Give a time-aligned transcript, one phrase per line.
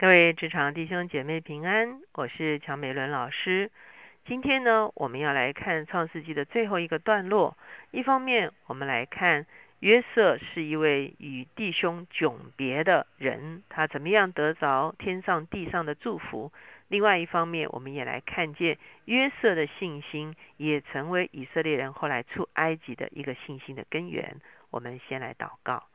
[0.00, 3.72] 各位职场弟兄姐妹平安，我是乔美伦老师。
[4.24, 7.58] 今天呢，我们要来看创世纪的最后一个段落。
[7.90, 9.44] 一方面，我们来看
[9.80, 16.52] 约瑟是一位与弟兄迥别的人，他怎么样得着天上地上的祝福；
[16.86, 24.36] 另外一方面，我们也来看见约瑟的信心也成为以色列人后来出埃及的一个信心的根源。
[24.70, 25.87] 我们先来祷告。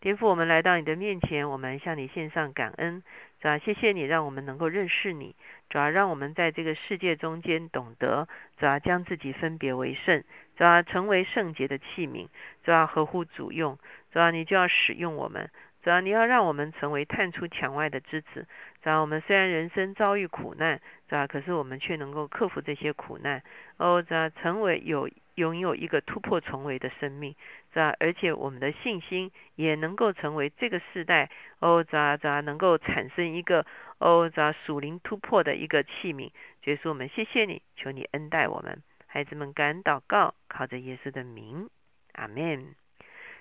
[0.00, 3.02] 天父，我们来到你的面前，我们向你献上感恩，
[3.38, 5.36] 主要谢谢你让我们能够认识你，
[5.68, 10.24] 主要让我们在这个世界中间懂得，主要将自己分别为圣，
[10.56, 12.28] 主要成为圣洁的器皿，
[12.64, 13.78] 主要合乎主用，
[14.10, 15.50] 主要你就要使用我们，
[15.82, 18.46] 主要你要让我们成为探出墙外的枝子，
[18.82, 20.80] 主要我们虽然人生遭遇苦难，
[21.10, 23.42] 主要可是我们却能够克服这些苦难，
[23.76, 25.10] 哦，主要成为有。
[25.36, 27.34] 拥有一个突破重围的生命，
[27.72, 31.30] 是而且我们的信心也能够成为这个时代
[31.60, 33.64] 哦，咋咋能够产生一个
[33.98, 36.32] 哦，咋属灵突破的一个器皿。
[36.64, 41.68] 耶稣，我们谢谢你，求你恩待我们，孩子们，感恩祷告，靠着耶稣的名，
[42.12, 42.74] 阿门。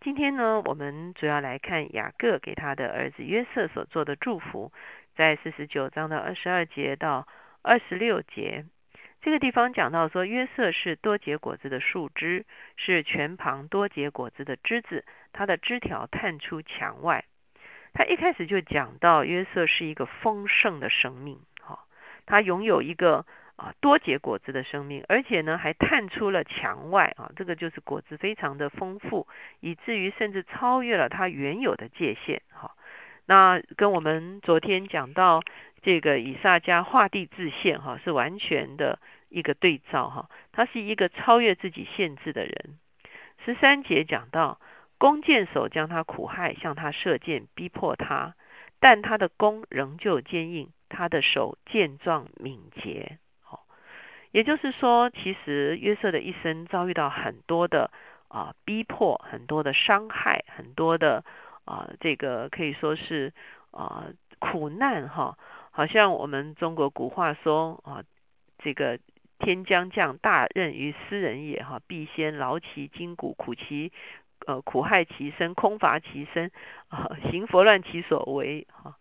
[0.00, 4.72] 今天呢，我们主要来看雅各给他的儿子约瑟所做的祝福，
[5.14, 7.26] 在四十九章的二十二节到
[7.62, 8.64] 二十六节。
[9.22, 17.24] 这个地方讲到说，约瑟是多结果子的树枝，是全旁多结果子的枝子，它的枝条探出墙外。
[17.92, 21.80] 他一开始就讲到约瑟是一个丰盛的生命，哈，
[22.24, 23.26] 他拥有一个
[23.56, 29.26] 啊多结果子的生命，而且呢还探出了墙外啊，这个就是果子非常的丰富，
[29.58, 32.70] 以至于甚至超越了他原有的界限，哈。
[33.30, 35.40] 那跟我们昨天讲到。
[35.82, 38.98] 这个以撒加画地自限，哈，是完全的
[39.30, 42.78] 一个对照，哈，他是一个超越自己限制的人。
[43.46, 44.60] 十三节讲到，
[44.98, 48.34] 弓箭手将他苦害，向他射箭，逼迫他，
[48.78, 53.18] 但他的弓仍旧坚硬，他的手健壮敏捷。
[53.40, 53.64] 好，
[54.32, 57.90] 也就是说，其实约瑟的一生遭遇到很多的
[58.28, 61.24] 啊逼迫，很多的伤害，很多的
[61.64, 63.32] 啊这个可以说是
[63.70, 64.06] 啊
[64.38, 65.36] 苦难，哈。
[65.72, 68.02] 好像我们中国古话说啊，
[68.58, 68.98] 这个
[69.38, 73.92] 天将降大任于斯人也哈，必先劳其筋骨，苦其
[74.46, 76.50] 呃苦害其身，空乏其身
[76.88, 78.96] 啊，行佛乱其所为哈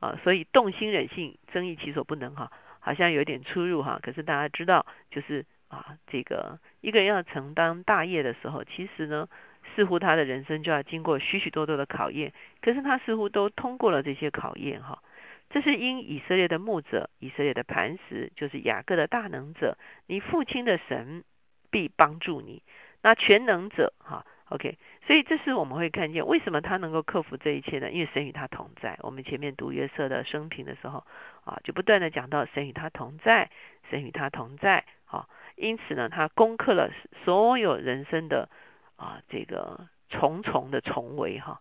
[0.00, 2.50] 啊，所以动心忍性，增益其所不能哈，
[2.80, 4.00] 好像有点出入哈。
[4.02, 9.28] 可是大家知道，就是啊，这个一个人要承担大业的时候，其实呢，
[9.74, 15.02] 似乎他的人生就要经过许许多多的考验，可是他似乎都通过了这些考验哈。
[15.50, 19.76] 这是因以色列的牧者，以色列的磐石，就是雅各的大能者，
[20.06, 21.22] 你父亲的神
[21.70, 22.62] 必帮助你。
[23.02, 27.90] 那全能者，哈，OK，所以这是我们会看见为什么他能够克服这一切呢？
[27.90, 28.98] 因为神与他同在。
[29.02, 31.04] 我们前面读约瑟的生平的时候，
[31.44, 33.50] 啊，就不断的讲到神与他同在，
[33.90, 36.90] 神与他同在，好，因此呢，他攻克了
[37.24, 38.48] 所有人生的
[38.96, 41.60] 啊这个重重的重围，哈，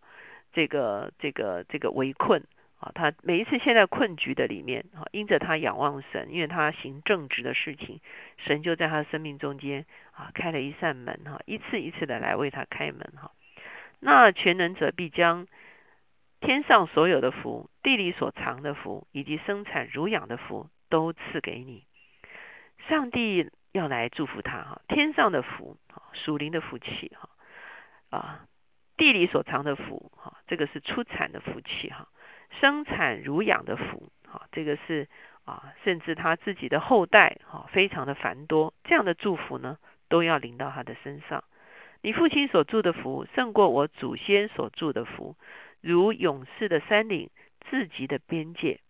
[0.51, 2.43] 这个这个这个围困。
[2.79, 8.01] 啊，他每一次陷在困局的里面，啊，因着他仰望神，因为他行正直的事情，
[8.35, 13.31] 神就在他生命中间啊开了一扇门，哈，一次一次的来为他开门，哈。
[14.01, 15.47] 那全能者必将
[16.41, 21.85] 天上所有的福、地里所藏的福，以及生产乳养的福都赐给你。
[22.89, 25.77] 上帝要来祝福他，哈，天上的福，
[26.13, 27.29] 属灵的福气，哈，
[28.09, 28.45] 啊，
[28.95, 32.07] 地里所藏的福，哈，这个是出产的福气，哈。
[32.61, 35.09] 生产乳养的福，哈，这个是
[35.43, 41.43] 啊，甚至他自己的后代，哈，非常的繁多，这样的祝福呢，都要临到他的身上。
[42.03, 45.35] 你父亲所住的福，胜过我祖先所住的福，
[45.81, 47.31] 如勇士的山岭，
[47.71, 48.81] 自己的边界。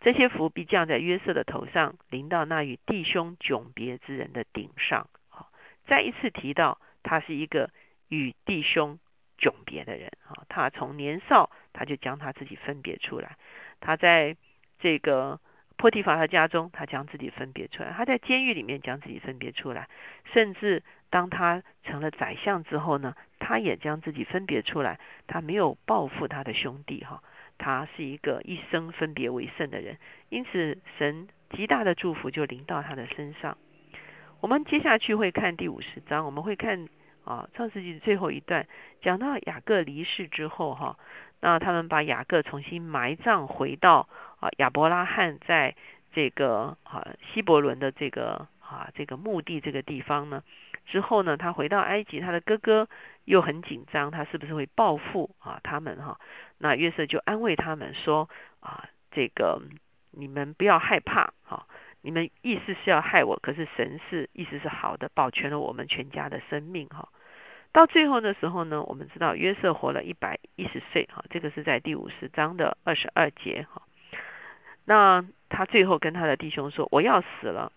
[0.00, 5.08] 这些福必降在约瑟的头上，临到那与弟兄迥别之人的顶上。
[5.28, 5.50] 好，
[5.86, 7.70] 再一次提到，他是一个
[8.08, 8.98] 与弟兄。
[9.38, 13.36] 迥别的人啊，他从年少他就将他自己分别出来。
[13.80, 14.34] 他在
[14.78, 15.38] 这个
[15.76, 19.90] 波提法的家中，他将自己分别出来；他在监狱里面将自己分别出来。
[20.32, 24.98] 甚至当他成了宰相之后呢，他也将自己分别出来。
[25.26, 27.22] 他没有报复他的兄弟哈，
[27.58, 29.98] 他是一个一生分别为圣的人。
[30.28, 33.56] 因此，神极大的祝福就临到他的身上。
[34.40, 36.88] 我们接下去会看第五十章，我们会看。
[37.26, 38.68] 啊，创世纪最后一段
[39.02, 40.96] 讲到雅各离世之后，哈，
[41.40, 44.08] 那他们把雅各重新埋葬回到
[44.38, 45.74] 啊亚伯拉罕在
[46.12, 47.04] 这个啊
[47.34, 50.44] 希伯伦的这个啊这个墓地这个地方呢。
[50.86, 52.88] 之后呢，他回到埃及，他的哥哥
[53.24, 56.18] 又很紧张，他是不是会报复啊他们哈？
[56.58, 58.30] 那约瑟就安慰他们说
[58.60, 59.60] 啊，这个
[60.12, 61.66] 你们不要害怕，哈，
[62.00, 67.08] 你们意思是要害我，可是神是意思是好的，保全了我们全家的生命，哈。
[67.72, 73.82] 到最后的时候呢，我们知道约瑟活了一百一十岁，哈，这个是在第五十章的二十二节，哈。
[74.86, 77.72] 那他最后跟他的弟兄说：“我要死了，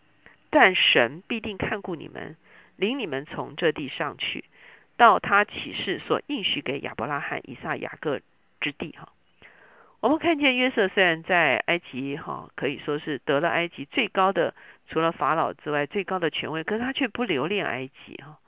[0.51, 2.38] 但神必定看顾你们，
[2.79, 4.45] 领你们从这地上去，
[4.95, 8.21] 到他启示所应许给亚伯拉罕、以撒、雅各
[8.61, 9.11] 之地。”哈，
[9.99, 14.55] 我们看见约瑟虽然在埃及，哈，可以说是得了埃及最高的，
[14.87, 18.39] 除了法老之外最高的权威，可是他却不留恋埃及，哈。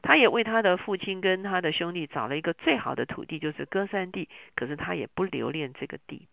[0.00, 6.26] 他也为他的父亲跟他的兄弟找了一个最好的土地，就是歌山地，可是他也不留恋这个地。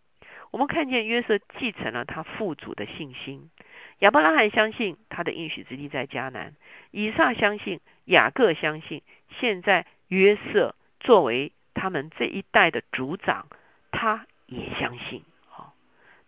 [0.50, 3.52] 我们看见约瑟继承了他父祖的信心，
[4.00, 6.54] 亚伯拉罕相信他的应许之地在迦南，
[6.92, 13.48] 以撒相信，雅各相信，现在约瑟作为他们这一代的族长，
[13.92, 15.24] 他也相信。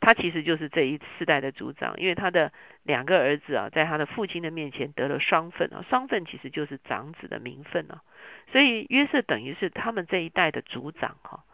[0.02, 2.52] 他其实就是这一世代的族长，因为他的
[2.84, 8.02] 两个儿子啊，在他的父亲的面前得了双份啊，双份其实就是长子的名分啊，
[8.52, 11.46] 所以约瑟等于是他们这一代的族长哈。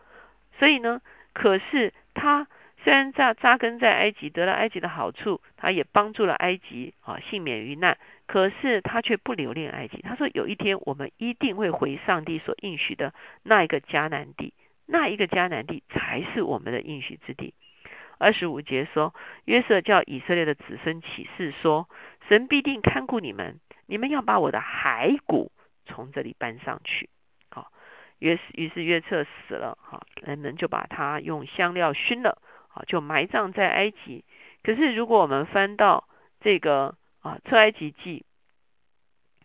[0.58, 1.00] 所以呢，
[1.34, 2.48] 可是他。
[2.84, 7.98] 虽然扎扎根在埃及，得了埃及的好处，他也帮助了埃及啊，幸免于难。
[8.28, 10.02] 可是他却不留恋埃及。
[10.02, 13.14] 他说：“有一天，我们一定会回上帝所应许的
[13.44, 14.54] 那一个迦南地，
[14.86, 17.54] 那一个迦南地才是我们的应许之地。”
[18.20, 19.14] 二十五节说
[19.46, 21.90] ：“约瑟叫以色列的子孙起誓说，
[22.28, 25.52] 神必定看顾你们，你们要把我的骸骨
[25.86, 27.10] 从这里搬上去。”
[27.50, 27.72] 好，
[28.20, 32.42] 约于是约瑟死了，哈，人们就把他用香料熏了。
[32.86, 34.24] 就埋葬在埃及。
[34.64, 36.08] 可是，如果我们翻到
[36.42, 38.26] 这个啊出埃及记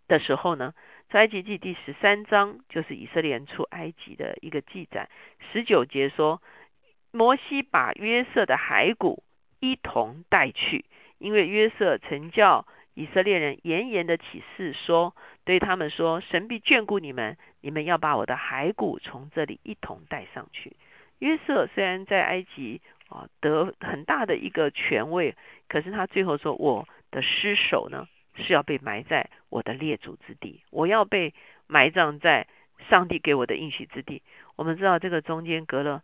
[0.09, 0.75] 的时候呢，
[1.11, 5.09] 出埃及记第十三章就是以色列人出埃及的一个记载。
[5.53, 6.43] 十九节说，
[7.11, 9.23] 摩西把约瑟的骸骨
[9.61, 10.85] 一同带去，
[11.19, 15.15] 因为约瑟曾叫以色列人严严的起誓说，
[15.45, 20.77] 对他们说：神必眷顾你们，你们要把我的骸骨从这里一同带上去。
[21.23, 22.81] 约瑟虽然在埃及。
[23.13, 25.37] 啊，得很大的一个权位，
[25.69, 31.35] 可是他最后说，我的尸首呢是要被埋在我的列祖之地，我要被
[31.67, 32.47] 埋葬在
[32.89, 34.23] 上帝给我的应许之地。
[34.57, 36.03] 我们知道这个中间隔了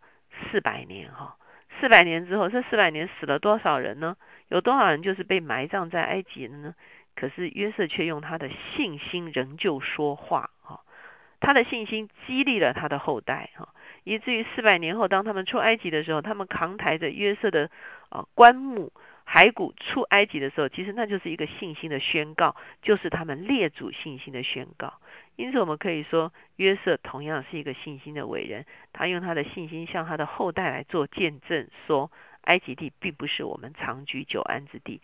[0.51, 1.35] 四百年，哈，
[1.79, 4.15] 四百年之后，这四百年死了多少人呢？
[4.49, 6.75] 有多少人就是被埋葬在埃及的呢？
[7.15, 10.81] 可是约瑟却用他的信心仍旧说话，哈，
[11.39, 13.69] 他的信心激励了他的后代，哈。
[14.09, 17.69] 以至于四百年后，当他们出埃及的时候，他们扛抬着约瑟的
[18.09, 18.91] 啊棺木
[19.23, 24.95] 骸骨出埃及的时候，其实那就是一个信心的宣告，就是他们列祖信心的宣告。
[25.35, 35.01] 因此，我们可以说，约瑟同样是一个信心的伟人，他用他的信心向他的后代来做见证，说埃及地并不是我们长居久安之地，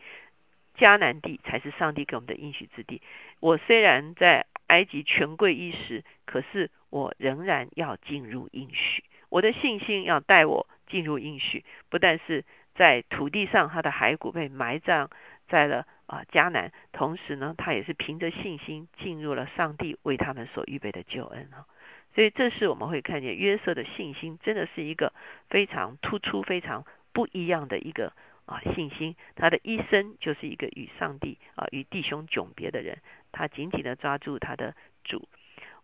[0.76, 3.04] 迦南地才是上帝给我们的应许之地。
[3.40, 6.72] 我虽然在埃及权贵一时，可是。
[6.96, 11.66] 我仍然要进入应许，我的信心要带我进入应许。
[11.90, 15.10] 不但是在土地上，他的骸骨被埋葬
[15.50, 21.68] 在了啊迦南，同时呢，他也是凭着信心进入了上帝为他们所预备的救恩啊。
[22.14, 25.12] 所以，这是我们会看见约瑟的信心，真的是一个
[25.50, 28.14] 非常突出、非常不一样的一个
[28.46, 29.18] 啊信心。
[29.36, 33.00] 他的一生就是一个与上帝啊与弟兄迥别的人，
[33.34, 35.28] 他紧紧的抓住他的主。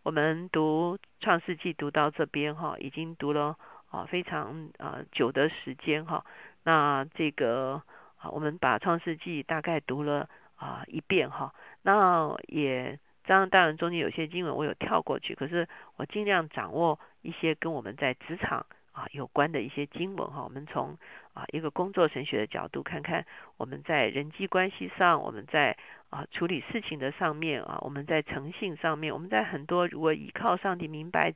[0.04, 3.56] 我们读创世纪读到这边哈，已经读了
[3.92, 6.26] 啊非常啊久的时间哈。
[6.64, 7.84] 那这个
[8.18, 11.54] 啊，我们把创世纪大概读了啊一遍哈。
[11.84, 15.68] 那也这样，当然中间有些经文我有跳过去，可是
[15.98, 20.44] 我尽量掌握一些跟我们在职场啊有关的一些经文哈。
[20.44, 20.98] 我们从
[21.34, 23.26] 啊一个工作神学的角度看看，
[23.58, 25.78] 我们在人际关系上，我们在。
[26.12, 31.34] 啊，处理事情的上面啊，我们在诚信上面，我们在很多如果依靠上帝明白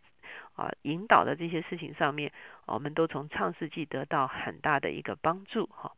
[0.57, 2.29] 啊引导的这些事情上面，
[2.65, 5.93] 我们都从创世纪得到很大的一个帮助哈。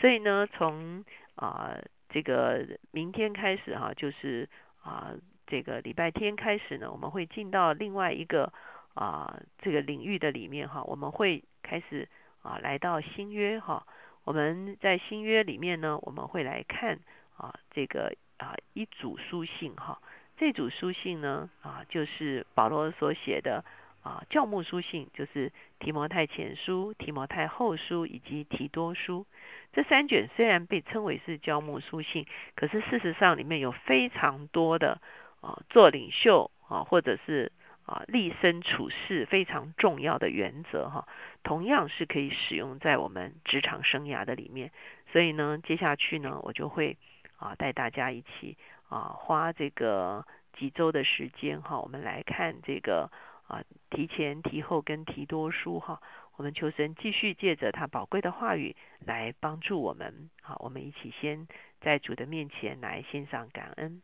[0.00, 1.76] 所以呢，从啊
[2.08, 4.48] 这个明天开始哈，就是
[4.82, 5.12] 啊
[5.46, 8.50] 这个礼拜天开始呢，我们会进到另外一个
[8.94, 12.08] 啊这个领域的里面哈，我们会开始
[12.46, 13.86] 啊来到新约哈。
[14.24, 17.00] 我们在新约里面呢，我们会来看。
[17.38, 20.00] 啊，这个啊一组书信哈，
[20.38, 23.62] 这组书信呢啊就是保罗所写的
[24.02, 29.26] 啊教牧书信，就是提摩太前书、提摩太后书以及提多书
[29.74, 34.98] 这三卷，虽然被称为是教牧书信，可是事实上里面有非常多的
[35.42, 37.52] 啊做领袖啊或者是
[37.86, 41.08] 啊立身处世非常重要的原则哈，
[41.42, 44.72] 同样是可以使用在我们职场生涯的里面。
[45.12, 46.98] 所以呢，接下去呢，我就会
[47.36, 53.10] 啊带大家一起啊花这个几周的时间哈，我们来看这个
[53.46, 56.02] 啊提前、提后跟提多书哈。
[56.36, 60.28] 我们求神继续借着他宝贵的话语来帮助我们。
[60.42, 61.48] 好，我们一起先
[61.80, 64.02] 在主的面前来献上感恩。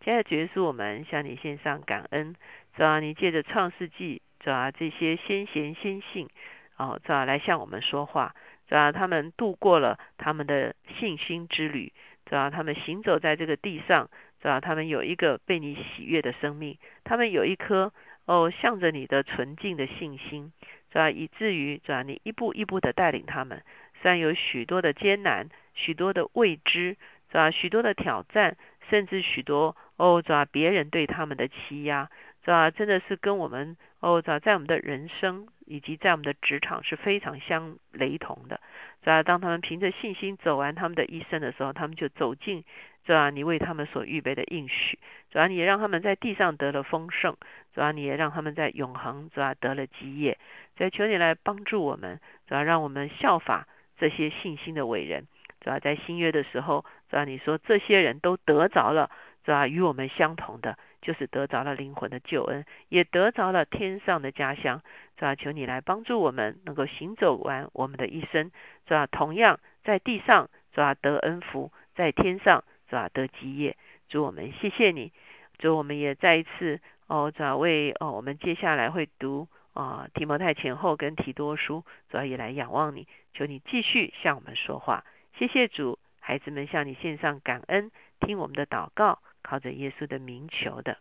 [0.00, 2.34] 接着，结束，我们向你献上感恩。
[2.76, 6.28] 主啊，你借着创世纪，主啊这些先贤先信，
[6.76, 8.34] 哦，主啊来向我们说话。
[8.68, 11.92] 主啊，他们度过了他们的信心之旅。
[12.26, 14.08] 主啊，他们行走在这个地上。
[14.40, 16.78] 主啊，他们有一个被你喜悦的生命。
[17.04, 17.92] 他们有一颗
[18.26, 20.52] 哦，向着你的纯净的信心。
[20.90, 21.10] 是吧？
[21.10, 22.02] 以至于是吧？
[22.02, 23.62] 你一步一步的带领他们，
[24.00, 26.96] 虽然有许多的艰难、许多的未知，
[27.30, 27.50] 是吧？
[27.50, 28.56] 许多的挑战，
[28.88, 30.44] 甚至许多哦，是吧？
[30.44, 32.10] 别人对他们的欺压，
[32.44, 32.70] 是吧？
[32.70, 34.38] 真的是跟我们哦，是吧？
[34.38, 38.60] 在我们的人生以及在我们的职场是非常相雷同的，
[39.00, 39.22] 是吧？
[39.22, 42.64] 当他们凭着信心走完他们的一生的时候，他们就走进。
[43.04, 44.98] 主啊，你为他们所预备的应许，
[45.30, 47.34] 主啊，你也让他们在地上得了丰盛，
[47.74, 50.36] 主啊，你也让他们在永恒，主啊，得了基业。
[50.78, 53.66] 以求你来帮助我们，主要让我们效法
[53.96, 55.26] 这些信心的伟人。
[55.62, 59.10] 主要在新约的时候，是吧你说这些人都得着了，
[59.44, 64.82] 是吧与我们相同的，就是得着了灵魂的救恩，也得着了天上的家乡。
[65.16, 68.50] 是吧求你来帮助我们，能够行走完我们的一生。
[68.86, 72.64] 是吧同样在地上，是吧得恩福，在天上。
[72.90, 73.10] 是吧？
[73.12, 73.76] 得基业，
[74.08, 75.12] 祝我们谢谢你，
[75.58, 85.04] 祝我们也再一次哦，主要为哦，我们接下来会读啊提摩太前后跟提多书，主要也来仰望你，求你继续向我们说话。
[85.34, 85.97] 谢谢主，
[86.28, 90.98] 孩子们向你献上感恩，听我们的祷告，靠着耶稣的名求的，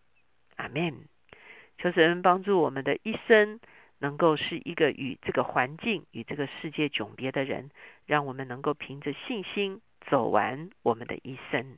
[0.56, 1.04] 阿门。
[1.78, 3.60] 求神帮助我们的一生，
[4.00, 7.72] 能够是一个与这个环境与这个世界迥别的人，
[8.06, 9.82] 让我们能够凭着信心。
[10.10, 11.78] 走完我们的一生。